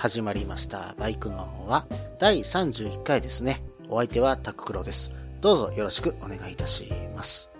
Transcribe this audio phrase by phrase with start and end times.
[0.00, 0.94] 始まりました。
[0.98, 1.84] バイクのは
[2.18, 3.62] 第31回ですね。
[3.90, 5.12] お相手はタククロです。
[5.42, 7.50] どうぞよろしくお願いいたします。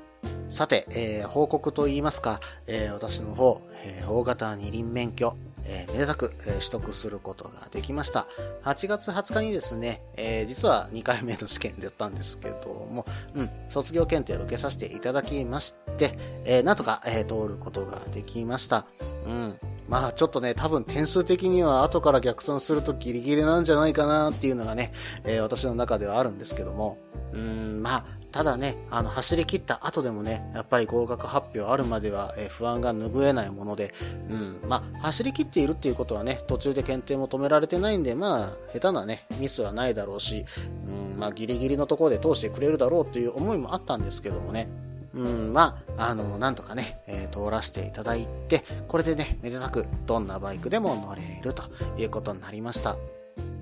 [0.49, 8.27] さて、えー報告といいますか、えー私の方、えー大型二輪免許、えーめでたく、えー取得することができました。
[8.63, 13.05] 8月20日にですね、えー実は2回目の試験でやったんですけども、
[13.35, 18.87] うん、卒業検定を受けさせていただきまして、えーなんとか、えー通ることができました。
[19.27, 19.59] うん。
[19.91, 24.93] まあちょっとね、多分点数的には後から逆算するとギリギリなんじゃないかなっていうのがね、
[25.25, 26.97] えー私の中ではあるんですけども、
[27.33, 33.93] うーん、まあ、ただね、あの、走り切った後でもね、やっぱり合格発表あるまでは、え不安が拭えないもので、
[34.29, 40.45] うん、まあ、走り切っているっていうことはね、途中で検定も止められてないんで、まあ、下手なね、ミスはないだろうし、
[40.87, 44.69] うん、まあ、ギリギリのところで通してくれるだろうという思いもあったんですけどもね、
[45.15, 51.65] うん、まあ、あの、なんとかね、えー通らせていただいて、これでね、めでたく、どんなバイクでも乗れると
[51.99, 52.97] いうことになりました。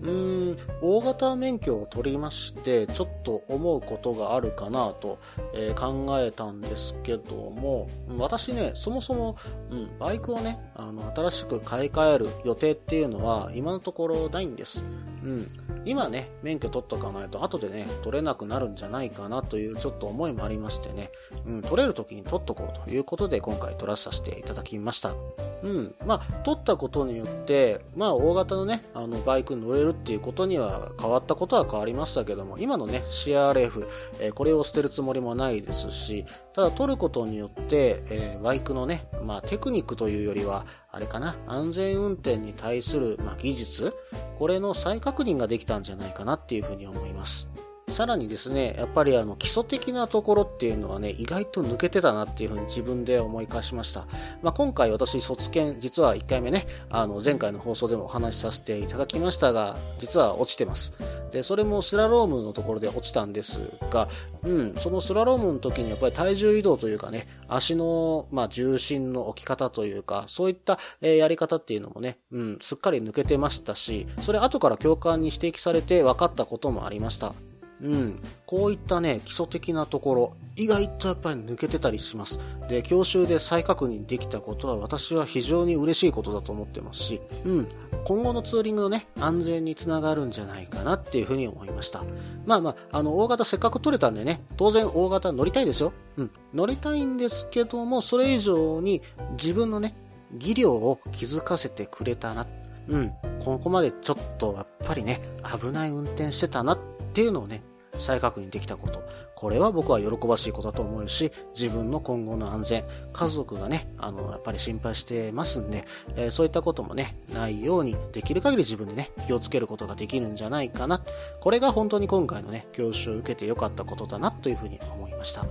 [0.03, 5.19] うーん、大型免許を取りまして、ちょっと思うことがあるかなと、
[5.55, 9.37] えー考えたんですけども、私ね、そもそも、
[9.71, 14.85] うん、バイクをね、あの、新しく買い替える予定っていうのは、今のところないんです。
[15.29, 15.51] うん。
[15.85, 21.11] 今ね、免許取っとかないと、後でね、取れなくなるんじゃないかなというちょっと思いもありましてね、
[21.47, 25.15] うん、取れる時に取っとこうということで、今回取らさせていただきました。
[25.63, 25.95] うん。
[26.07, 33.87] まあ、取ったことによって、まあ、大型のね、あの、バイクに乗れるっていうことには変わったことは変わりましたけども、今のね、CRF、
[34.21, 36.25] えーこれを捨てるつもりもないですし、
[36.59, 43.95] ただ取ることによって、えーバイクのね、まあ、テクニックというよりは、あれかな、安全運転に対する、まあ、技術、
[44.41, 47.47] これの再確認ができたんじゃないかなっていうふうに思います。
[47.89, 54.07] さらにですね、やっぱりあの基礎的なところっていうのはね、意外と抜けてたなっていうふうに自分で思い返しました。
[54.43, 60.93] まあ、今回私卒検、実は1回目ね、あの前回の放送でもお話しさせていただきましたが、実は落ちてます。
[61.31, 63.59] で、それもスラロームのところで落ちたんです
[63.91, 64.09] が、
[64.45, 77.35] うん、そのスラロームの時にやっぱり体重移動というかね、足の、まあ、重心の置き方というか、そういった、えーやり方っていうのもね、うん、すっかり抜けてましたし、それ後から教官に指摘されて分かったこともありました。
[77.81, 82.41] うん、こういったね、基礎的なところ、意外とやっぱり抜けてたりします。
[82.69, 87.69] で、教習で再確認できたことは私は非常に嬉しいことだと思ってますし、うん、
[88.05, 92.03] 今後のツーリングのね、安全につながるんじゃないかなっていうふうに思いました。
[92.45, 95.93] まあまあ、あの、大型せっかく取れたんでね、当然大型乗りたいですよ。
[96.17, 99.03] うん、乗りたいんですけども、それ以上に
[99.41, 99.95] 自分のね、
[100.33, 102.47] 技量を気づかせてくれたな。
[102.89, 105.21] うん、ここまでちょっとやっぱりね、
[105.61, 106.79] 危ない運転してたなっ
[107.13, 107.63] ていうのをね、
[107.93, 109.03] 再確認できたこと。
[109.35, 121.03] これは僕は喜ばしいことだと思うし、自分の今後の安全、家族がね、あの、やっぱり心配してますんで、えーそういったこともね、ないように、できる限り自分でね、気をつけることができるんじゃないかな。
[121.41, 125.47] これが本当に今回のね、教習を受けてよかったことだなというふうに思いました。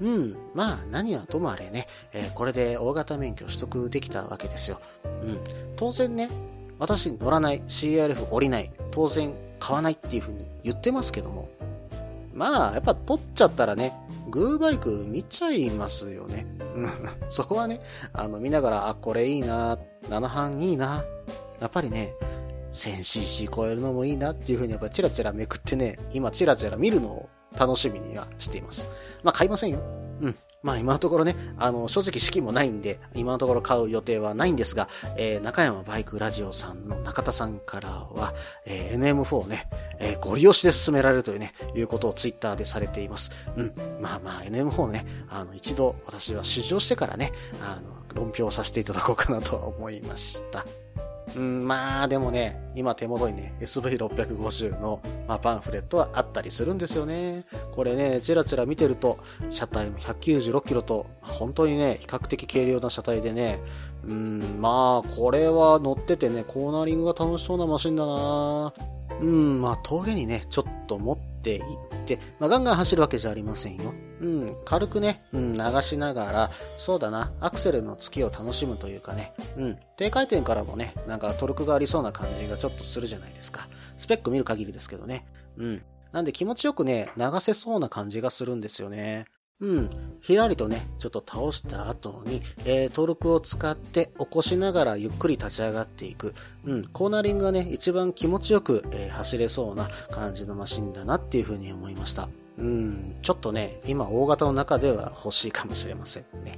[0.00, 0.36] うん。
[0.54, 4.80] まあ、何はともあれね、えーこれで大型免許取得できたわけですよ。
[5.04, 5.38] うん。
[5.76, 6.28] 当然ね、
[6.78, 11.48] 私乗らない、CRF 降りない、当然買わないっていうふうに言ってますけども、
[12.36, 13.94] まあ、やっぱ取っちゃったらね、
[14.28, 16.46] グーバイク見ちゃいますよね。
[17.30, 17.80] そこはね、
[18.12, 19.78] あの、見ながら、あ、これいいな、
[20.10, 21.04] 7班いいな、
[21.60, 22.14] やっぱりね、
[22.72, 27.28] 1000cc 超えるのもいいなっていう風にやっぱチラチラめくってね、今チラチラ見るのを
[27.58, 28.86] 楽しみにはしています。
[29.22, 29.80] まあ買いませんよ。
[30.20, 30.36] うん。
[30.66, 38.34] まあ今のところね、あの、正直資金もないんで、今のところ買う予定はないんですが、えー中山バイクラジオさんの中田さんからは、
[38.66, 39.68] えー NM4 をね、
[40.00, 43.30] えーご利用しで進められるというね、いうことをツイッターでされています。
[43.56, 43.72] うん。
[44.00, 47.32] まあまあ NM4 ね、あの、一度私は試乗してからね、
[47.62, 50.66] あの、論評させていただこうかなとは思いました。
[51.36, 57.44] うん、まあでもね、今手元にね、SV650 の、まあ、パンフレットはあったりするんですよね。
[57.72, 59.18] これね、ちらちら見てると、
[59.50, 63.60] 車体も196キロと、本当にね、比較的軽量な車体でね、
[64.06, 68.72] うん、まあ、これは乗っててね、コーナリングが楽しそうなマシンだな
[69.20, 71.62] うん、まあ、峠にね、ちょっと持っていっ
[72.04, 73.94] て、まあ、ガンガン走るわけじゃありませんよ。
[74.20, 83.68] うん、軽くね、うん、流しながら、そうだな、アクセルの月を楽しむというかね、うん、低回転からもね、なんかトルクがありそうな感じがちょっとするじゃないですか。
[83.98, 85.26] スペック見る限りですけどね。
[85.56, 85.82] うん。
[86.12, 89.26] なんで気持ちよくね、流せそうな感じがするんですよね。
[89.60, 89.90] うん。
[90.20, 96.34] ひらりとね、ちょっと倒した後に、えー、登録を使って起こしながらゆっくり立ち上がっていく。
[96.64, 96.84] うん。
[96.88, 102.28] コーナリングがね、一番気持ちよく、えー、走れそうな感じのマシンだなっていうふうに思いました。
[102.58, 103.16] うん。
[103.22, 106.55] ちょっとね、今大型の中では欲しいかもしれませんね。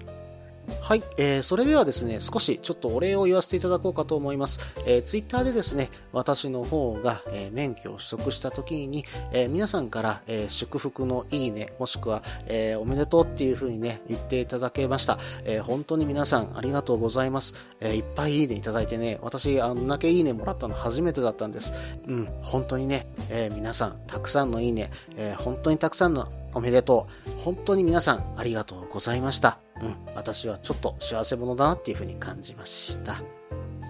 [0.89, 4.59] はい、えー、それではですね、少しちょっとお礼を言わせていただこうかと思います。
[4.87, 15.19] えー、ツイッターでですね、私の方が、えー、免許を取得した時に、えー、皆さんから、えー、祝福のいいね、もしくは、えー、おめでとうっていう風にね、言っていただけました。
[15.45, 17.53] えー、本当に皆さんありがとうございます。
[17.81, 21.75] えー、いっぱいいいねいただいてね、私あんだけいいねもらったの初めてだったんです。
[22.07, 27.31] うん、本当にね、えー、皆さん、たくさんのいいね、えー、本当にたくさんのおめでとう。
[27.43, 29.68] 本当に皆さんありがとうございました。
[29.83, 33.23] うん、私はちょっと幸せ者だなっていうふうに感じました。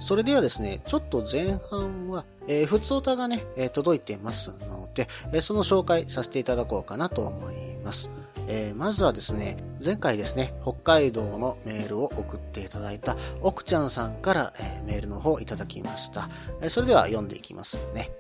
[0.01, 7.55] それではですね、ちょっと前半は、えー、普通歌がね、えー、届いてますので、えー、その紹介させていただこうかなと思い
[7.85, 8.11] ます。
[8.47, 16.31] えー、まずはですね、前回ですね、北海道のメールを送っていただいた奥ちゃんさんから、えー、メールの方をいただきました。
[16.61, 18.11] えー、それでは読んでいきますね。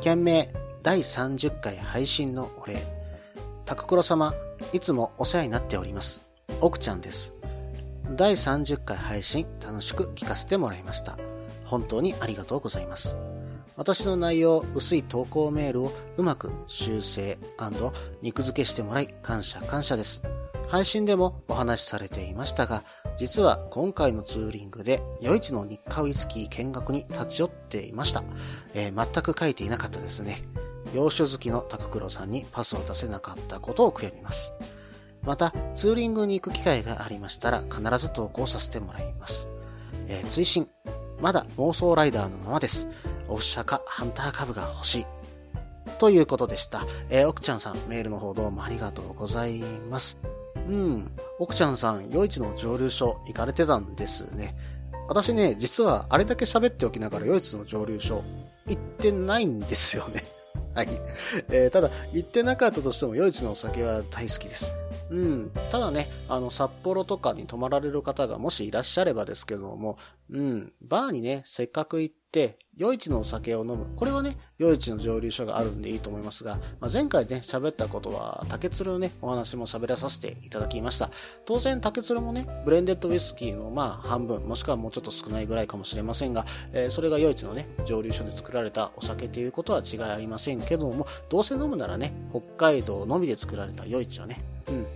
[0.00, 0.48] 件名、
[0.82, 2.76] 第30回配信のお礼。
[3.64, 4.34] タククロ様、
[4.72, 6.23] いつもお世話になっております。
[6.64, 7.34] 奥ちゃんです。
[8.16, 11.18] 第30回配信楽しく聞かせてもらいました。
[11.66, 13.18] 本当にありがとうございます。
[13.76, 17.36] 私の内容、薄い投稿メールをうまく修正
[18.22, 20.22] 肉付けしてもらい感謝感謝です。
[20.66, 22.82] 配信でもお話しされていましたが、
[23.18, 28.24] 実は今回のツーリングで余市の日課ウイスキー見学に立ち寄っていました。
[28.72, 30.42] えー、全く書いていなかったですね。
[30.94, 34.54] 洋酒好きのタククロさんにパスを出せなかったことを悔やみます。
[35.24, 39.48] また、ツーリングに行く機会がありましたら必ず投稿させてもらいます。
[40.08, 40.68] えー、追伸
[41.20, 42.86] まだ妄想ライダーのままです。
[43.28, 45.06] オフシかハンター株が欲しい。
[45.98, 46.86] ということでした。
[47.08, 49.60] えー、奥ちゃんさん、メールの方どうもありがとうござい
[49.90, 50.18] ます。
[50.68, 54.56] うん、奥ちゃんさん、余市の蒸留所行かれてたんですね。
[55.08, 58.22] 私ね、実はあれだけ喋っておきながら余市の蒸留所
[58.66, 60.24] 行ってないんですよね。
[60.74, 60.88] はい。
[61.50, 64.72] えー、ただ、行ってなかったとしても、余市のお酒は大好きです。
[65.10, 65.50] うん。
[65.70, 69.98] ただね、あの、札幌とかに泊まられる方がもしいらっしゃればですけども、
[70.30, 73.86] うん、バーにね、せっかく行って、余市のお酒を飲む。
[73.96, 81.10] これはね、余市の蒸留所があるんでいいと思いますが、まあ、前回ね、喋ったことは、竹鶴のね、お話も喋らさせていただきました。
[81.46, 94.86] 当然、竹鶴もね、ブレンデッドウイスキーのまあ半分、もしくはもうちょっと少ないぐらいかもしれませんが、えー、それが余市のね、蒸留所で作られたお酒ということは違いありませんけども、どうせ飲むならね、北海道のみで作られた余市はね、うん、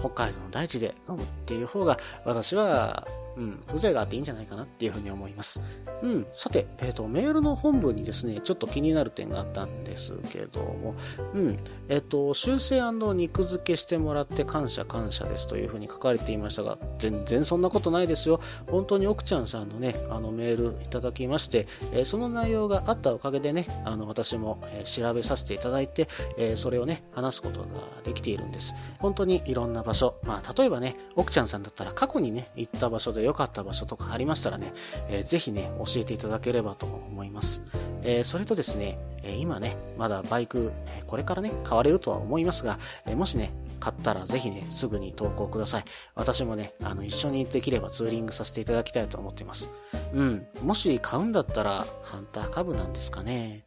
[0.00, 3.06] 北海道の大地で飲むっていう方が私は
[3.38, 5.60] うん、風情があっていいんじゃないかなっていうふうに思います。
[6.02, 10.94] うん、さて、えっ、ー、と、メールの本文にですね、ちょっと気になる点があったんですけども、
[11.34, 11.56] うん、
[11.88, 12.78] えっ、ー、と、修正
[13.14, 18.40] 肉付けしてもらって感謝感謝ですというふうに書かれていましたが、全然そんなことないですよ。
[18.68, 27.66] 本当に奥ちゃんさんのね、あのメールいただきまして、えー、その内容があったおかげでね、あの、私も、え調べさせていただいて、えそれをね、話すことが
[28.04, 28.74] できているんです。
[28.98, 34.72] 本当にいろんな場所、まあ、例えばね、奥ちゃんさんだったら過去にね、行った場所で良かった場所とかありましたらね、
[35.08, 37.62] えー、ぜひね、教えていただければと思います。
[38.02, 45.84] えー、それとですね、えー、今ね、まだバイク、えこれからね、買われるとは思いますが、えもしね、買ったらぜひね、すぐに投稿ください。
[46.14, 49.68] 私もね、あの、一緒にできればツーリングさせていただきたいと思っています。
[50.14, 50.46] うん。
[50.62, 53.64] もし買うんだったら、ハンター株なんですかね。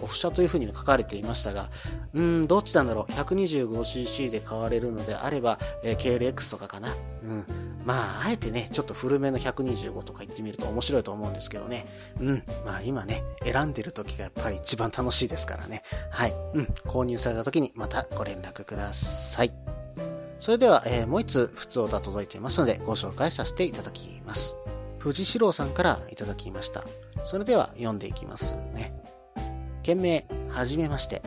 [0.00, 1.70] オフ車というふうに書かれていましたが、
[2.14, 3.12] うん、どっちなんだろう。
[3.12, 6.94] 125cc で買われるのであれば、えー、KLX とかかな。
[7.22, 7.44] うん。
[7.84, 11.86] まあ、あえてね、ちょっと古めの125とか言ってみると面白いと思うんですけどね。
[12.20, 12.42] うん。
[12.64, 15.82] まあ今ね、選んでる時がやっぱり一番楽しいですからね。
[16.10, 16.34] はい。
[16.54, 16.64] うん。
[16.86, 19.52] 購入された時にまたご連絡ください。
[20.38, 24.56] それでは、えー、もう一つ普通歌届いていますのでご紹介させていただきます。
[24.98, 26.84] 藤四郎さんからいただきました。
[27.24, 28.92] それでは読んでいきますね。
[29.86, 31.22] 件名、はじめまして。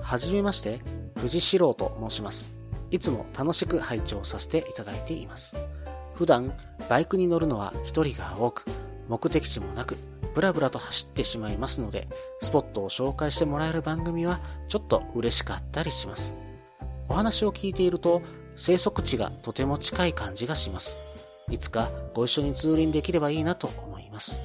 [0.00, 0.80] はじめまして、
[1.16, 2.50] 藤四郎と申します。
[2.90, 5.54] いつも楽しく拝聴させていただいています。
[6.14, 6.54] 普段、
[6.88, 8.64] バイクに乗るのは一人が多く、
[9.08, 9.98] 目的地もなく、
[10.34, 12.08] ブラブラと走ってしまいますので、
[12.40, 16.34] スポットを紹介してもらえる番組はちょっと嬉しかったりします。
[17.10, 18.22] お話を聞いていると、
[18.56, 20.96] 生息地がとても近い感じがします。
[21.50, 24.38] いつかご一緒にツーリンできればいいなと思います。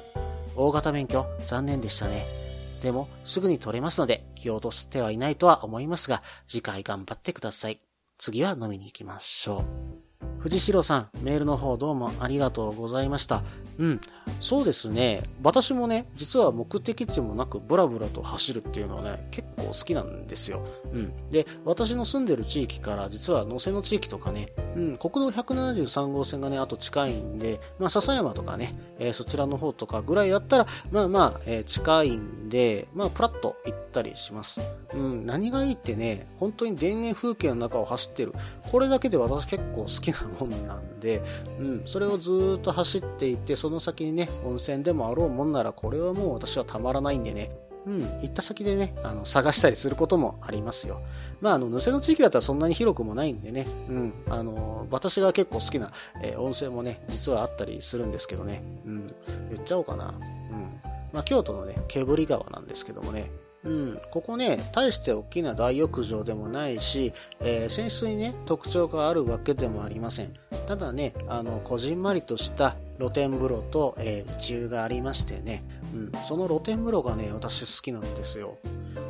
[0.58, 2.47] 大型免許残念でしたね。
[2.82, 7.82] でも、すぐに取れますので、気を落としてはいないとは思いますが、次回頑張ってください。
[8.18, 10.07] 次は飲みに行きましょう。
[10.48, 13.44] 藤代さん、メールの方どうもありがとうございました。
[13.80, 14.02] うん。
[14.42, 15.24] そうですね。
[15.44, 20.66] 私もね、実は目的地もなくブラブラと走るっていうのはね、結構好きなんですよ。
[20.94, 21.30] うん。
[21.32, 34.62] で、私の住んでる地域から実は野瀬の地域とかね、うん、国道173号線がね、あと近いんで、まあ、笹山とかね、えー、そちらの方とかぐらいだったら、まあまあ、えー、近いんで、まあ、プラッと行ったりします。
[34.94, 38.34] うん、何がいいってね、本当に田園風景の中を走ってる。
[38.72, 41.22] これだけで私結構好きなもんなんで、
[41.60, 47.52] うん、それをずっと走っていって、その先にね、温泉でもあろうもんなら、これはもう私はたまらないんでね、
[47.88, 51.02] うん、行った先でね、あの、探したりすることもありますよ。
[51.40, 55.92] まあ、あの、ヌセの地域だったらそんなに広くもないんでね、うん、あの、私が結構好きな、
[56.22, 59.16] えー、温泉もね、実はあったりするんですけどね、うん、
[59.52, 60.08] 言っちゃおうかな。
[60.08, 60.82] うん。
[61.14, 63.32] まあ、京都のね、毛振川なんですけどもね、
[63.68, 70.34] うん、ここね、大して大きな大浴場でもないし、えー、泉質にね、特徴があるわけでもありません。
[70.68, 78.58] ただね、あの、こじんまりとした露天風呂と、えー、内湯がありましてね、うん、その露天風呂がね、私好きなんですよ。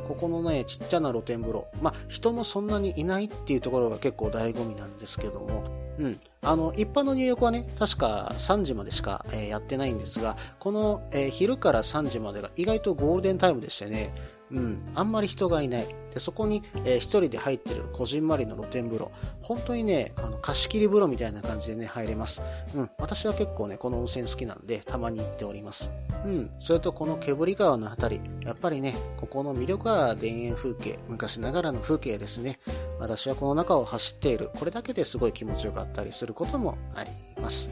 [0.08, 1.68] ここのね、ちっちゃな露天風呂。
[1.80, 5.64] まあ、人もそんなにいないっていうところが結構醍醐味なんですけども、
[5.98, 6.20] うん。
[6.42, 14.14] あの、一般の入浴はね、確か3時までしか、えー、やってないんですが、この、えー、昼から3時までが意外とゴールデンタイムでしてね、
[14.50, 15.86] うん、あんまり人がいない。
[16.12, 19.10] で、そこに、えー、一人で入ってるこじんまりの露天風呂。
[19.42, 22.42] 本当にね、あの、貸し切り風呂みたいな感じでね、入れます。
[22.74, 25.92] うん、私は結構ね、この温泉好きなんで、たまに行っております。
[26.24, 32.58] うん、それとこの毛振川のあたり、やっぱりね、ここの魅力は田園風景、昔ながらの風景ですね。
[32.98, 37.70] 私はこの中を走っている、これだけですごい気持ちよかったりすることもあります。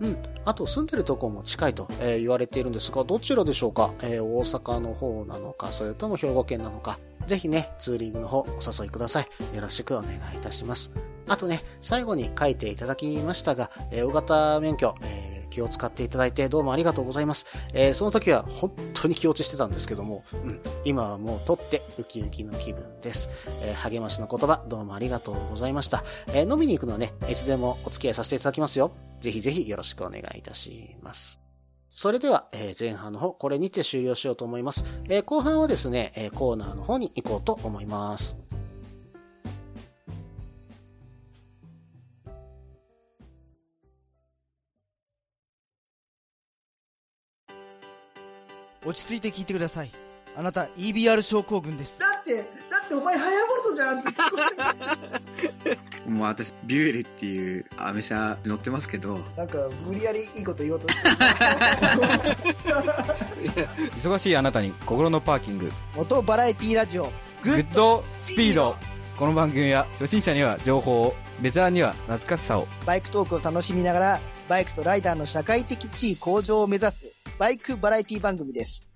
[0.00, 0.16] うん。
[0.44, 9.28] あと、住んでるとこも近いと、えー、言われているんですが、どちらでしょうか、えー、大阪の方なのか、それとも兵庫県なのか、ぜひね、ツーリングの方お誘いください。
[9.54, 10.90] よろしくお願いいたします。
[11.28, 15.19] あとね、最後に書いていただきましたが、えー、大型免許、えー
[15.50, 17.46] 気を使っていただいてどうもありがとうございます。
[17.74, 23.28] えー、その時は本当に気落ちしてたんですけども、うん、今はもう取ってウキウキの気分です。
[23.62, 26.04] えー、励ましの言葉どうもありがとうございました。
[26.28, 28.92] えー、飲みに行くのはね、いつでもお付き合いさせていただきますよ。
[29.20, 31.40] ぜひぜひよろしくお願いいたします。
[31.90, 34.84] それでは、え、前半の方、これにて終了しようと思います。
[35.08, 38.36] え、後半はですね、え、コーナーの方に行こうと思います。
[48.84, 49.92] 落ち着いて聞いてください。
[50.36, 51.98] あなた EBR 症候群です。
[51.98, 52.42] だって、だ
[52.84, 54.10] ってお前ハヤボルトじゃんって
[56.08, 59.18] もう私、ビュエルっていうアメ車乗ってますけど。
[59.36, 61.08] なんか、無理やりいいこと言おうとして
[63.96, 65.70] 忙しいあなたに心のパーキング。
[65.96, 68.76] 元バラエティラジオ、グッドスピード。
[69.16, 72.66] この番組は初心者には情報を、ベテランには懐かしさを。
[72.86, 77.09] バイクトークを楽しみながら、バイクとライダーの社会的地位向上を目指す、
[77.40, 78.86] バイクバラエティ番組です。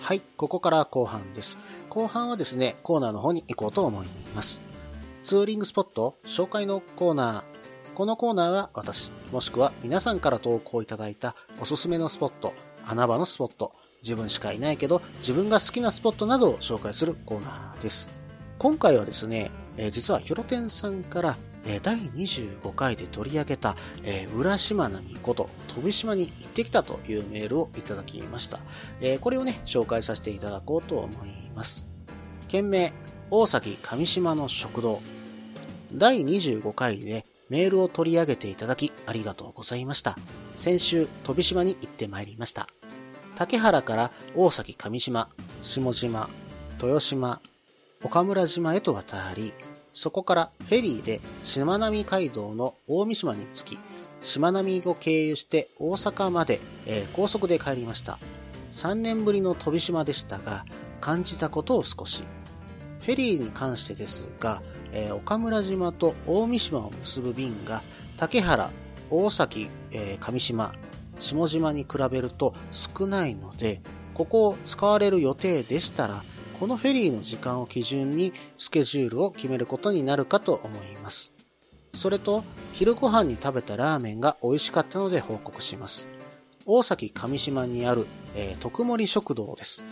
[0.00, 1.58] はい、ここから後半です。
[1.90, 4.06] 後半はですね、コーナーの方に行こうと思い
[4.36, 4.60] ます。
[5.24, 7.94] ツーリングスポット紹介のコーナー。
[7.96, 12.52] このコーナーは私、もしくは皆さんから投稿いただいたおすすめのスポット、
[12.86, 13.72] 穴場のスポット、
[14.06, 18.08] 自分しかいないけど自分が好きなスポットなどを紹介するコーナーです。
[18.58, 21.36] 今回はですね、えー、実はヒロテンさんから
[21.66, 28.60] え第25回で取り上げた、え浦島並こと飛島に行ってきたというメールをいただきました。
[29.00, 31.84] えこれをね、紹介させていただこうと思います。
[32.48, 32.92] 件名、
[33.30, 35.00] 大崎上島の食堂。
[35.92, 40.16] 第25回でメールを取り上げていただきありがとうございました。
[40.54, 42.68] 先週、飛島に行ってまいりました。
[43.36, 45.28] 竹原から大崎上島、
[45.62, 46.28] 下島、
[46.82, 47.40] 豊島、
[48.02, 49.52] 岡村島へと渡り、
[49.92, 53.78] そこからフェリーでしまなみ海道の大三島に着き、
[54.22, 58.18] しまなみを経由して大阪まで、えー、高速で帰りました。
[58.72, 60.64] 3年ぶりの飛島でしたが、
[61.02, 62.24] 感じたことを少し。
[63.00, 64.62] フェリーに関してですが、
[64.92, 67.82] えー、岡村島と大三島を結ぶ便が、
[68.16, 68.70] 竹原、
[69.10, 70.74] 大崎、えー、上島、
[71.18, 73.80] 下島に比べると少ないので、
[74.14, 76.24] ここを使われる予定でしたら、
[76.58, 81.32] このフェリーの時間を基準にスケジュールを決めることになるかと思います。
[81.94, 86.06] それと、昼ご飯に食べたラーメンが美味しかったので報告します。
[86.64, 89.82] 大崎上島にある、えー、徳森食堂です。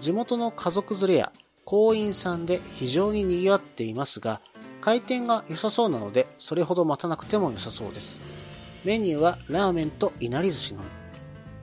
[0.00, 1.32] 地元の家族連れや
[1.64, 4.40] 行員さんで非常に賑わっていますが、
[4.80, 8.18] 回転が良さそうなので、それほど待たなくても良さそうです。
[8.88, 10.86] メニューはラーメンといなり寿司のみ。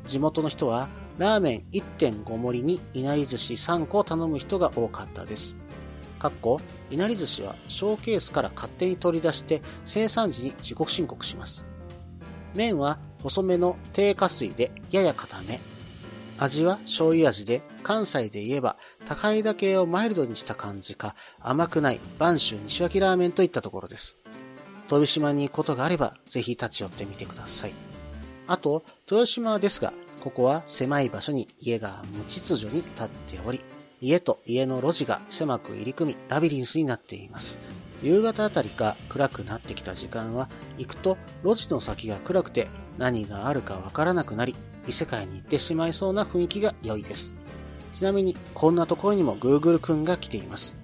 [0.08, 5.55] 地元の人は、ラーメン1.5盛りにいなり寿司3個を頼む人が多かったです。
[6.20, 11.65] かっこ、いなり寿司はショーケースから勝手に取り出して生産時に自己申告します。
[12.53, 15.60] 麺は細めの低加水でやや固め。
[16.38, 18.77] 味は醤油味で関西で言えば
[19.08, 24.15] 高いだけをマイルドにした感じか甘くない播州西脇ラーメンといったところです。
[24.88, 27.74] 飛島に行くことがあればぜひ立ち寄ってみてください。
[28.48, 33.62] あと、豊島ですが、ここは狭い場所に家が無秩序に建っており、
[34.01, 37.58] 家と家の路地が狭く入り組みラビリンスになっています。
[38.04, 44.56] 夕方あたりか暗くなってきた時間は行くと路地の先が暗くて何があるかわからなくなり
[44.88, 47.34] 異世界に行ってしまいそうな雰囲気が良いです。
[47.94, 50.77] ちなみにこんなところにも Google くんが来ています。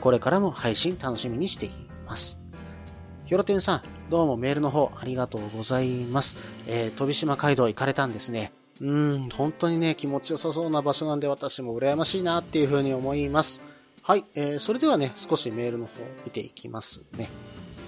[0.00, 1.70] これからも配信楽しみにしてい
[2.06, 2.39] ます。
[3.30, 6.36] ひょろてんさん、どうもメールの方ありがとうございます。
[6.66, 8.50] えー、飛島街道行かれたんですね。
[8.80, 13.60] うん、本当にね、気持ちよさそうな場所なんで私も羨ましいなっていうふうに思います。
[14.02, 17.28] はい、えー、それではね、少しメールの方見ていきますね。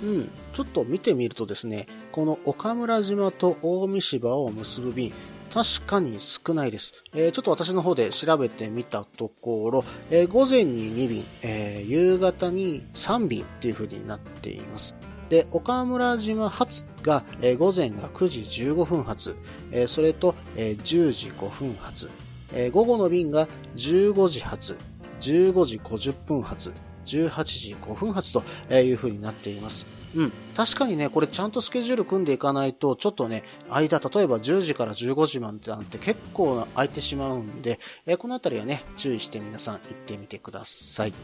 [0.04, 5.12] うん、ちょっと見てみるとですね、この岡村島と大三芝を結ぶ便、
[5.52, 6.92] 確かに少ないです。
[7.16, 14.94] えーちょっと私の方で調べてみたところ、えー午前に2便、えー夕方に3便っていう風になっています。
[15.32, 19.34] で、岡村島発が、えー午前が9時15分発、
[19.70, 22.10] えーそれと、えー10時5分発、
[22.52, 24.76] えー午後の便が15時発、
[25.20, 26.74] 15時50分発、
[27.06, 29.86] 18時5分発という風になっています。
[30.14, 30.32] うん。
[30.54, 41.14] 確かにね、これちゃんとスケジュール組んでいかないと、ちょっとね、間、例えば10時から15時までなんて結構空いてしまうんで、えこのあたりはね、注意して皆さん行ってみてください。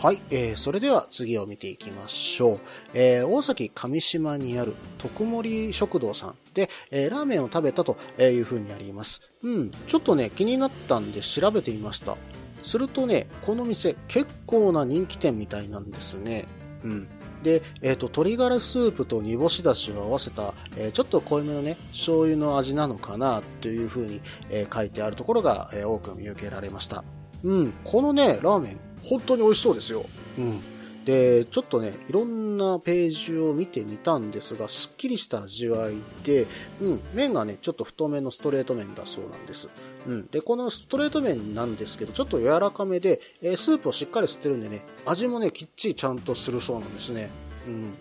[0.00, 2.60] はい、えー、それでは次を見ていきましょう。
[2.94, 9.22] えー、大崎上島にある徳森食堂さんで、えーラーメンを食べたという風にあります。
[9.42, 12.16] うん、ちょっとね、気になったんで調べてみました。
[12.62, 16.46] するとね、この店結構な人気店みたいなんですね。
[16.84, 17.08] うん。
[17.42, 27.02] で、えっ、と、鶏ガラスープと煮干しだしを合わせた、えーちょっと濃いめのね、醤油の味なのかなという風に、えー書いてあるところが、えー多く見受けられました。
[27.42, 30.04] うん、このね、ラーメン、本当に美味しそうですよ。
[30.38, 30.60] うん。
[31.04, 36.46] で、ちょっとね、いろんなページを見てみたんですが、すっきりした味わいで、
[36.82, 39.70] うん、麺がね、ちょっと太めのストレート麺だそうなんです。
[40.06, 40.26] うん。
[40.26, 47.30] で、このストレート麺なんですけど、ちょっと柔らかめで、えースープをしっかり吸ってるんでね、味もね、きっちりちゃんとするそうなんですね。
[47.66, 47.94] うん。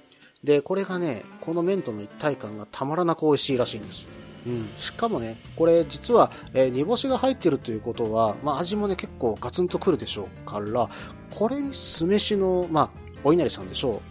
[0.44, 4.06] で、これがね、この麺との一体感がたまらなく美味しいらしいんです。
[4.46, 10.90] うん、しかもね、これ実は、えー煮干しが入ってるということは、まあ、味もね、結構ガツンとくるでしょうから、
[11.34, 12.90] これに酢飯の、まあ、
[13.24, 14.02] お稲荷さんでしょう。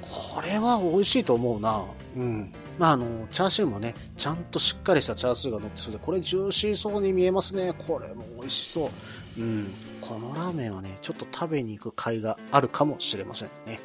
[0.00, 1.84] これは美味しいと思うな。
[2.16, 2.52] うん。
[2.78, 7.72] まあ、あの、チャーシューもね、ちゃんとしっかりしたチャーシューが乗ってそうで、これジューシーそうに見えますね。
[7.86, 8.90] これも美味しそ
[9.36, 9.40] う。
[9.40, 9.72] うん。
[10.00, 13.78] このラーメンはね、ちょっと食べに行く甲斐があるかもしれませんね。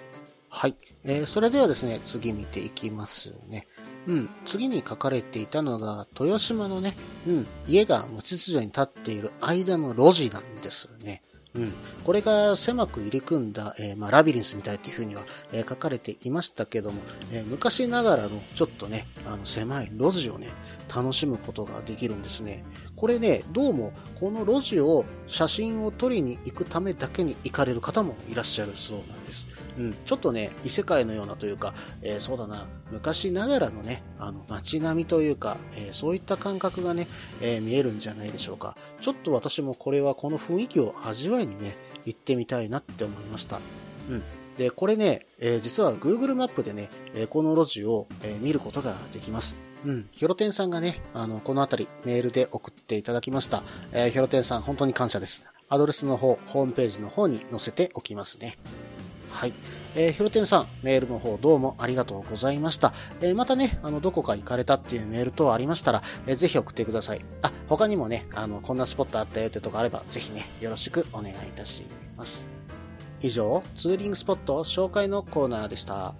[0.50, 0.76] はい。
[1.04, 3.68] えーそれではですね、次見ていきますね。
[4.08, 4.30] うん。
[4.46, 7.48] 次に書かれていたのが、豊島のね、うん。
[7.68, 11.22] 家が無秩序に立っている間の路地なんですね。
[11.56, 11.74] うん。
[12.04, 20.48] これが狭く入り組んだ、えーまあ、ラビリンスみたいっていう風には、えー書かれていましたけども、えー昔ながらのちょっとね、あの狭い路地をね、
[20.94, 22.64] 楽しむことができるんですね。
[22.96, 29.19] これね、どうも、この路地を写真を撮りに行くためだけに行かれる方もいらっしゃるそうなん。
[29.78, 37.08] うん、ちょっとね、異世界のようなというか、えーそうだな、昔ながらのね、あの、街並みというか、えーそういった感覚がね、
[37.42, 38.76] えー見えるんじゃないでしょうか。
[39.02, 43.60] ちょっと私もこれはこの雰囲気を味わいにね、行ってみたいなって思いました。
[44.10, 44.24] うん。
[44.58, 49.56] で、これね、えー実は Google マップでね、えーこの路地を、えー見ることができます。
[49.86, 50.10] うん。
[50.12, 53.64] ひょろてんさんがね、あの、このあたりメールで送っていただきました。
[53.94, 55.46] えーひょろてんさん、本当に感謝です。
[55.72, 58.58] アドレスの方、ホームページの方に載せておきますね。
[59.40, 59.54] はい。
[59.96, 62.92] えー、ひろてんさん、メールの方どうもありがとうございました。
[63.22, 67.22] えーまたね、あの、どこか行かれたっていうメール等ありましたら、えーぜひ送ってください。
[67.42, 71.84] あ、他にもね、あの、こんなスポットあったよってとこあれば、ぜひね、よろしくお願いいたし
[72.18, 72.46] ます。
[73.22, 76.16] 以上、ツーリングスポット紹介のコーナーでした。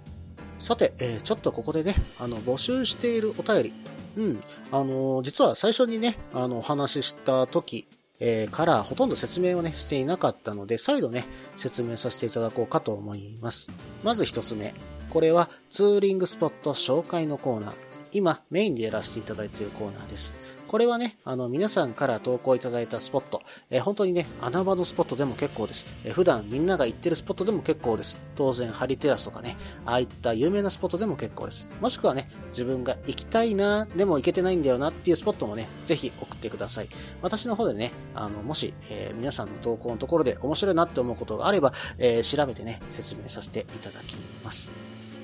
[0.58, 3.74] さて、えーちょっとここでね、あの、募集しているお便り。
[4.16, 7.86] うん、あのー実は最初にね、あの、お話しした時、
[8.20, 11.24] えーからほとんど説明をね、していなかったので、再度ね、
[11.56, 13.68] 説明させていただこうかと思います。
[14.04, 14.74] まず一つ目。
[15.10, 17.74] これはツーリングスポット紹介のコーナー。
[18.12, 20.36] 今、メインでやらせていただいているコーナーです。
[20.70, 25.84] これはね、あの、皆さんから投稿いただいたスポット、えー本当にね、穴場のスポットでも結構です。
[26.04, 28.22] えー普段みんなが行ってるスポットでも結構です。
[28.36, 31.66] 当然、ハリテラスとかね、ああいった有名なスポットでも結構です。
[31.80, 36.88] もしくはね、自分が行きたいな、でも行けてないんだよなっていうスポットもね、ぜひ送ってください。
[37.20, 44.70] 私の方でね、あの、もし、えー皆さんの投稿のところで面白いなって思うことがあれば、え調べてね、説明させていただきます。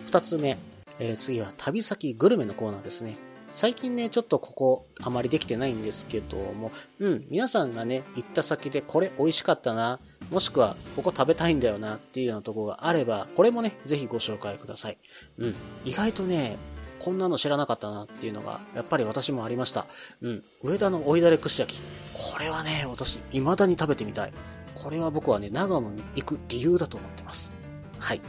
[0.06, 0.59] 二つ目、
[0.98, 3.36] え次は旅先グルメのコーナーですね。
[3.57, 9.99] 最近ね、ちょっとここあまりできてないんですけども、うん、皆さんがね、行った先でこれ美味しかったな、
[10.31, 14.99] もしくはここ食べたいんだよなっていうようなところがあれば、これもね、ぜひご紹介ください。
[15.38, 15.55] うん、
[15.87, 16.59] 意外とね、
[16.99, 19.87] こんなの知らなかったなっていうのが、やっぱり私もありました。
[20.21, 21.83] うん、上田の追いだれ串焼き。
[22.12, 24.35] これはね、私、未だに食べてみたい。
[24.75, 27.55] これは僕はね、長野に行く理由だと思ってます。
[27.99, 28.21] はい。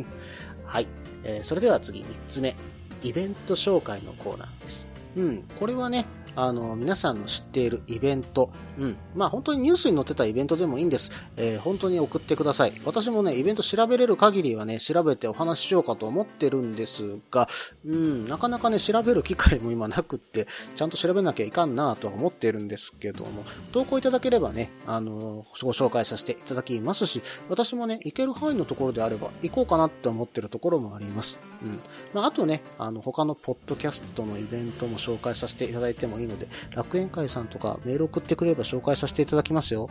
[0.64, 0.88] はい。
[1.24, 2.56] えーそれでは次、3つ目。
[3.02, 4.88] イベント紹介のコーナーです。
[5.16, 5.42] うん。
[5.58, 8.50] これはね、あの、皆さんの知っているイベント。
[8.78, 8.96] うん。
[9.14, 11.10] まあ本当にニュースに載ってたイベントでもいいんです。
[11.36, 12.72] えー本当に送ってください。
[12.84, 17.48] 私もね、イベント調べれる限りはね、調べてお話ししようかと思ってるんですが、
[17.84, 31.38] うん、なかなかね、調べる機会も今なくって、ちゃんと調べなきゃいかんなとは思ってるんですけども、投稿いただければね、あのご紹介させていただきますし、私もね、行ける範囲のところであれば、行こうかなって思ってるところもあります。
[31.62, 31.80] うん。
[32.12, 39.88] まあ、あとね、あの、他のポッドキャストのイベントも紹介させていただいてもいいいいので、楽園会さんとかメール送ってくれれば紹介させていただきますよ。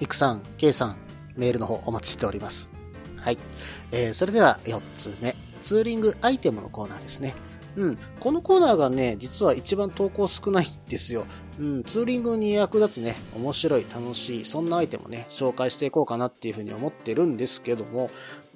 [0.00, 0.96] いくさん、けいさん、
[1.36, 2.70] メールの方お待ちしております。
[3.16, 3.38] はい。
[3.92, 5.36] えー、それでは4つ目。
[5.60, 7.34] ツーリングアイテムのコーナーですね。
[7.76, 7.98] うん。
[8.18, 11.26] このコーナーがね、実は一番投稿少ないんですよ。
[11.58, 11.84] うん。
[11.84, 18.10] ツーリングに役立つね、面白い、楽しい、そんなアイテムをね、紹介していこうかなっていうふうに思ってるんですけども、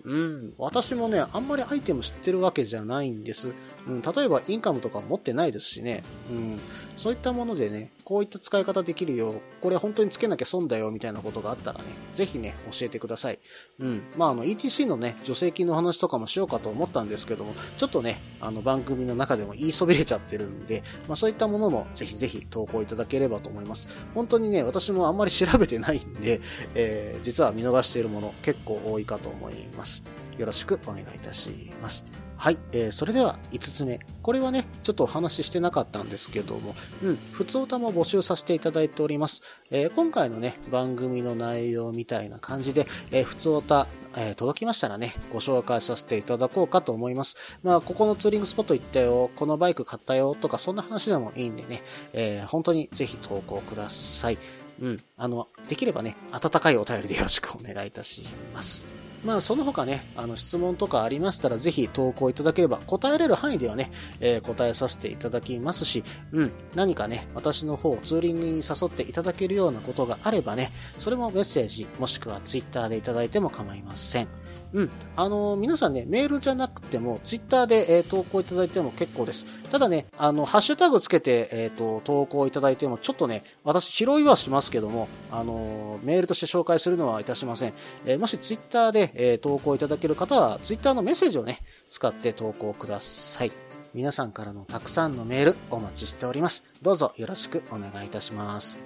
[0.05, 0.55] うん。
[0.59, 3.55] 私もね、あんまりアイテム知ってるわけじゃないんです。
[3.87, 4.03] うん。
[4.03, 6.03] 例えば、インカムとか持ってないですしね。
[6.31, 6.61] うん。
[6.97, 13.39] そういったものでね、こういった使い方できるよ、これ本当につけなきゃ損だよ、みたいなことがあったらね、ぜひね、教えてください。
[13.81, 14.03] うん。
[14.17, 23.89] まあ、あの、ETC のね、助成金の話とかもしようかと思ったんですけども、ちょっとね、あの、番組の中でも言いそびれちゃってるんで、まあ、そういったものもぜひぜひ投稿いただければと思います。
[24.15, 26.41] 本当にね、私もあんまり調べてないんで、
[26.75, 30.05] えー実は見逃しているもの結構多いかと思います。
[30.37, 32.24] よろしくお願いいたします。
[32.45, 34.01] はい、えーそれでは5つ目。
[34.21, 39.41] これはね、ちょっとお話ししてなかったんですけども、うん、普通歌も募集させていただいております。
[39.71, 43.87] えー今回のね、番組の内容みたいな感じで、えー普通歌、
[44.19, 47.37] えー届きましたらね、ご紹介させていただこうかと思います。
[47.63, 54.37] まあ、ここのツーリングスポット行ったよ、このバイク買ったよとか、そんな話でもいいんでね、えー本当にぜひ投稿ください。
[54.83, 59.04] うん、あの、できればね、温かいお便りでよろしくお願いいたします。
[59.25, 74.44] まあ、その他ね、あの、質問とかありましたら、ぜひ投稿いただければ、答えれる範囲ではね、えー答えさせていただきますし、うん、何かね、私の方、ツーリングに誘っていただけるようなことがあればね、それもメッセージ、もしくはツイッターでいただいても構いません。
[74.75, 74.91] うん。
[75.15, 79.47] あの皆さんね、メールじゃなくても、ツイッターで、えー投稿いただいても結構です。
[79.71, 87.73] ただね、あの、ハッシュタグつけて、えっ、と、投稿いただいても、ちょっとね、私、拾いはしますけども、あのメールとして紹介するのはいたしません。
[88.05, 93.53] えもしツイッターで、え投稿いただける方は、ツイッターのメッセージをね、使って投稿ください。
[93.95, 96.65] 皆さんからのたくさんのメール、お待ちしております。
[96.83, 98.81] どうぞよろしくお願いいたします。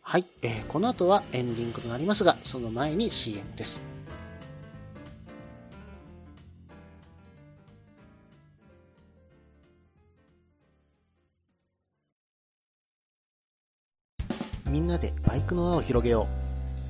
[0.00, 3.91] はい、えーこの後はエンディングとなりますが、その前に CM です。
[14.72, 16.26] みんなでバイクの輪を広げよ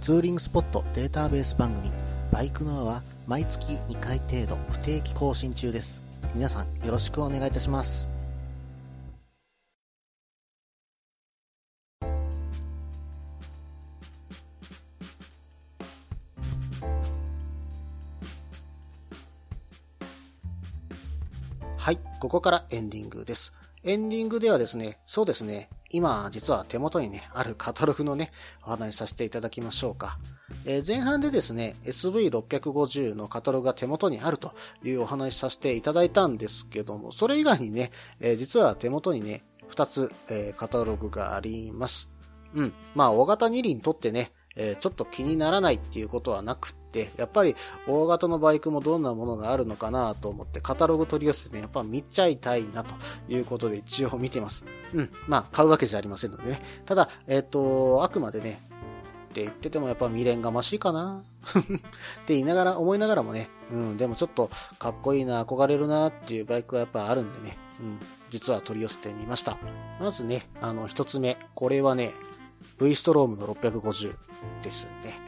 [0.00, 0.04] う。
[0.04, 1.90] ツーリングスポットデータベース番組、
[2.30, 6.00] バイクの輪は毎月2回程度不定期更新中です。
[6.32, 8.08] 皆さんよろしくお願いいたします。
[21.76, 23.52] はい、ここからエンディングです。
[23.84, 28.30] エンディングではですね、そうですね、今実は手元にね、あるカタログのね、
[28.64, 30.18] お話しさせていただきましょうか。
[30.64, 34.52] えー前半でですね、SV650 のカタログが手元にあると
[34.84, 37.90] いうお話しさせていただいたんですけども、それ以外にね、
[38.20, 42.08] えー実は手元にね、2つ、えーカタログがあります。
[42.54, 42.72] うん。
[42.94, 52.94] まあ、大型二輪にとってね、えーちょっと気にならないっていうことはなくって、やっぱり大型のバイクもどんなものがあるのかなと思ってカタログ取り寄せてね、やっぱ見ちゃいたいなと
[53.28, 54.64] いうことで一応見てます。
[54.94, 55.10] うん。
[55.28, 56.62] まあ、買うわけじゃありませんのでね。
[56.84, 58.60] ただ、えっ、と、あくまでね、
[59.32, 61.22] って言っててもやっぱ未練がましいかな
[61.58, 61.62] っ
[62.26, 67.98] て言いながら、思いながらもね、うん、でもちょっとかっこいいな、憧れるなっていうバイクはやっぱあるんでね、うん、
[68.30, 69.58] 実は取り寄せてみました。
[69.98, 71.38] まずね、あの、一つ目。
[71.54, 72.12] これはね、
[72.80, 74.14] V ストロームの650
[74.62, 75.20] ですね。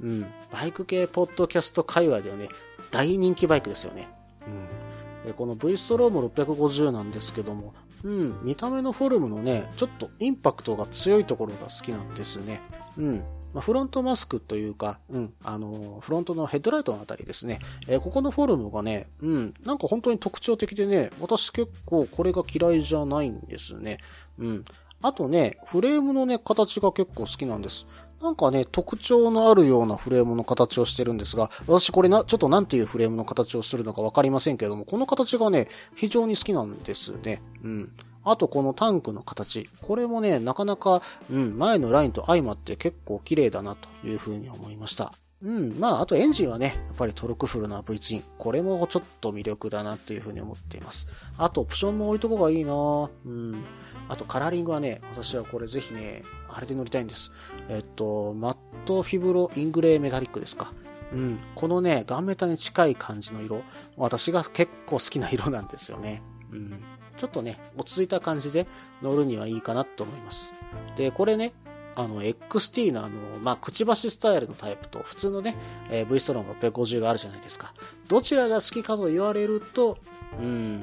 [0.00, 0.26] うん。
[0.52, 2.48] バイク系ポッドキャスト界隈ではね、
[2.90, 4.08] 大人気バイクですよね。
[4.46, 5.26] うん。
[5.26, 7.74] でこの V ストローム650なんですけども、
[8.04, 12.62] うん、見た目のフォルムのね、ちょっとインパクトが強いところが好きなんですね。
[12.96, 13.24] うん。
[13.52, 17.58] ま、フロントマスクというか、うん、あのフロントのヘッドライトのあたりですね。
[17.88, 23.98] えーここのフォルムがね、うん、なんか本当に特徴的でね、私結構これが嫌いじゃないんですね。
[24.38, 24.64] うん。
[25.02, 27.86] あとね、フレームのね、形が結構好きなんです。
[28.20, 37.42] なんかね、特徴のあるようなフレームの形をしてるんですが、私これな、ちょっとなんていうフレームの形をするのかわかりませんけれども、この形がね、非常に好きなんですね。
[37.64, 37.92] うん。
[38.22, 39.70] あとこのタンクの形。
[39.80, 45.14] これもね、なかなか、うん、前のラインと相まって結構綺麗だなというふうに思いました。
[45.42, 48.24] うん、まあ、あとエンジンはね、やっぱりトルクフルな V ツイン。
[48.36, 51.06] これもちょっと魅力だなというふうに思っています。
[51.38, 53.64] あと、オプションも置いとこがいいなうん。
[54.08, 57.32] あと、カラーリングはね、私はこれぜひね、あれで乗りたいんです。
[57.70, 60.74] えっと、マットフィブロイングレーメタリックですか。
[61.12, 61.38] うん。
[61.54, 63.62] このね、ガンメタに近い感じの色。
[63.96, 66.22] 私が結構好きな色なんですよね。
[66.52, 66.82] うん。
[67.16, 68.66] ちょっとね、落ち着いた感じで
[69.02, 70.52] 乗るにはいいかなと思います。
[70.96, 71.54] で、これね、
[72.00, 75.56] あの、XT のあの、まあ、くちばしスタイルのタイプと、普通のね、
[75.90, 77.74] えー V ストローム650があるじゃないですか。
[78.08, 79.98] どちらが好きかと言われると、
[80.38, 80.82] うん、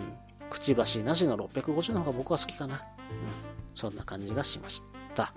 [0.49, 2.75] くちばしなしの650の方が僕は好きかな。
[2.75, 2.81] うん、
[3.75, 4.83] そんな感じがしまし
[5.15, 5.33] た。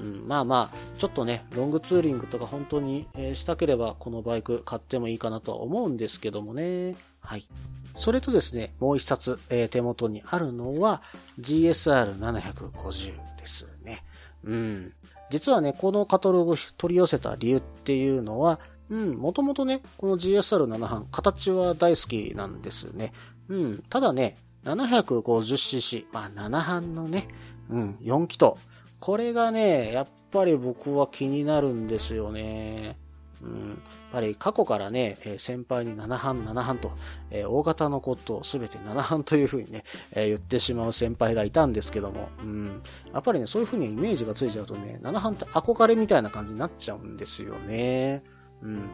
[0.00, 6.96] うん、まあまあ、ちょっとね、ロングツーリングとか本当に、えーしたければ、このバイク買ってもいいかなとは思うんですけどもね。
[7.20, 7.46] はい。
[7.96, 11.02] それとですね、もう一冊、えー手元にあるのは
[11.40, 13.68] GSR750 です。
[14.44, 14.92] うん。
[15.30, 23.12] 実はね、このカタログを取り寄せた理由っていうのは、うん、もともとね、この GSR7 班、形は大好きなんですね。
[23.48, 27.28] うん、ただね、750cc、まあ7班のね、
[27.70, 28.54] うん、4気筒。
[28.98, 32.96] これがね、やっぱり僕は気になるんですよね。
[33.42, 33.78] うん、やっ
[34.12, 36.92] ぱり過去からね、え先輩に7班、7班と、
[37.30, 48.22] えー大型のことをすべて7班というふうにね、えー言ってしまう先輩がいたんですけども、うん、やっぱりね、そういうふうにイメージがついちゃうとね、7班って憧れみたいな感じになっちゃうんですよね。
[48.62, 48.90] うん。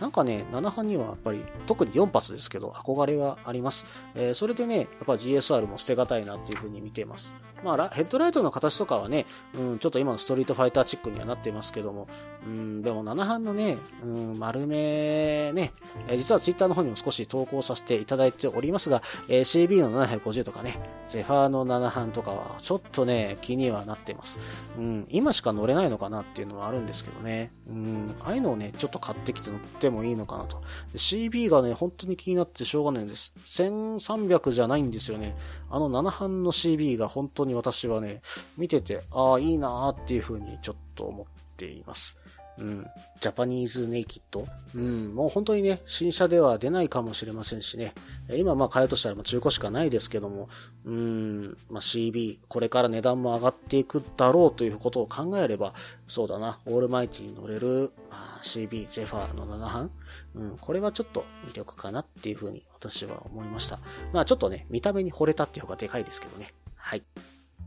[0.00, 3.86] なんかね、7班にはやっぱり、特に4発ですけど、憧れはあります。
[4.14, 7.34] えーそれでね、やっぱ GSR も捨てがたいなっていうふうに見ています。
[7.62, 12.08] まあ、ヘッドライトの形とかはね、うん、ちょっと今のストリートファイターチックにはなっていますけども、
[12.46, 15.72] うん、でも7班のね、うん、丸めね、
[16.08, 24.38] え実はツイッターの方にも少し投稿させていただいておりますが、えー CB の750とかね、ゼファーの7班とかはちょっとね、気にはなってます。
[24.78, 27.52] うん、今しか乗れないのかなっていうのはあるんですけどね。
[27.68, 30.62] うん、ああいうのをね、ちょっと買ってきて乗ってもいいのかなと。
[30.94, 33.32] CB がね、本当に気になってしょうがないんです。
[33.44, 35.36] 1300じゃないんですよね。
[35.70, 38.22] あの7班の CB が本当に私はね、
[38.58, 42.18] 見てて、ああ、いいなーっていう風にちょっと思っています。
[42.60, 42.86] うん。
[43.20, 45.14] ジャパニーズネイキッドうん。
[45.14, 47.94] もう本当にね、新車では出ないかもしれませんしね。
[48.28, 50.48] え今まあ買えるとしたらまあ中古しかないですけども、
[50.84, 51.56] うん。
[51.70, 55.74] まあ CB、これから値段も上がっていくだろうということを考えれば、
[56.06, 59.90] そうだな、オールマイティに乗れる、まあ、CB、ゼファーの7班
[60.34, 60.58] うん。
[60.58, 63.78] これはちょっと魅力かなっていうふうに私は思いました。
[64.12, 66.52] まあちょっとね、見た目に惚れたっていう方がでかいですけどね。
[66.76, 67.02] はい。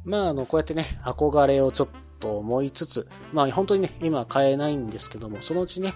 [0.05, 1.93] まあ、あの、こうやってね、憧れをちょっと
[2.23, 5.93] と思いつつ、まあ、本当にね、今買えないんですけども、そのうちね、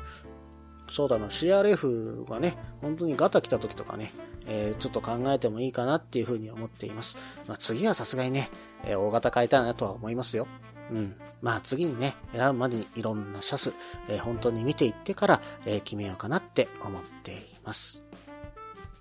[0.89, 4.11] そうだな、CRF がね、本当にガタ来た時とかね、
[4.45, 7.17] えーちょっと考えてもいいかなっていうふうに思っています。
[7.47, 8.49] まあ、次はさすがにね、
[8.83, 10.47] えー大型買いたいなとは思いますよ。
[10.91, 11.15] うん。
[11.41, 13.75] まあ次にね、選ぶまでにいろんな車種、
[14.09, 18.03] えー本当に見ていってから、え決めようかなって思っています。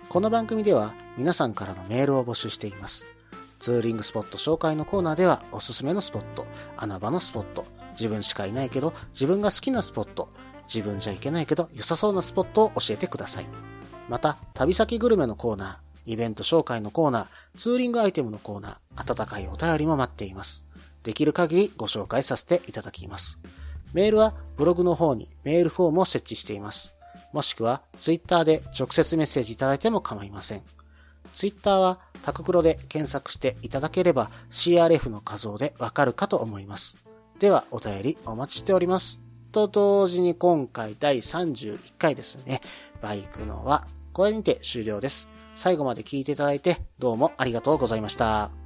[0.09, 3.16] この番組では皆さんからのメールを募集しています。
[3.59, 10.29] ツーリングスポット紹介のコーナーではおすすめのスポット、穴場のスポット、自分しかいないけど自分が好きなスポット、
[10.73, 13.47] 自分じゃいけないけど良さそうなスポットを教えてください。
[14.09, 20.65] また、旅先グルメのコーナー、イベント紹介のコーナー、ツーリングアイテムのコーナー、温かいお便りも待っています。
[21.03, 23.39] できる限りご紹介させていただきます。
[23.93, 26.95] メールはブログの方にメールフォームを設置しています。
[27.33, 30.63] もしくは、ツイッターで直接メッセージいただいても構いません。
[31.37, 36.97] Twitter はタククロで検索していただければ CRF の画像でわかるかと思います。
[37.39, 39.21] ではお便りお待ちしております。
[39.53, 42.63] と同時に今回第31回ですね。
[43.03, 45.29] バイクのはこれにて終了です。
[45.57, 48.66] 最後まで聞いていただいてどうもありがとうございました。